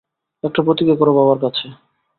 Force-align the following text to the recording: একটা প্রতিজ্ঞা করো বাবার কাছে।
একটা 0.43 0.61
প্রতিজ্ঞা 0.65 0.95
করো 0.97 1.11
বাবার 1.17 1.39
কাছে। 1.43 1.65